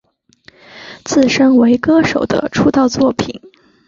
[1.05, 3.39] 自身为歌手的出道作品。